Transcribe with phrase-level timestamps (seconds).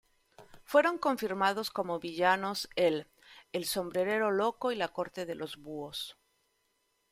[0.63, 3.05] Fueron confirmados como villanos el
[3.51, 6.17] El Sombrerero Loco y La Corte de los Búhos.